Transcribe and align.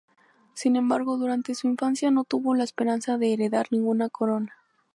Sin 0.55 0.77
embargo, 0.77 1.15
durante 1.17 1.53
su 1.53 1.67
infancia 1.67 2.09
no 2.09 2.23
tuvo 2.23 2.55
la 2.55 2.63
esperanza 2.63 3.19
de 3.19 3.33
heredar 3.33 3.67
ninguna 3.69 4.09
corona. 4.09 4.55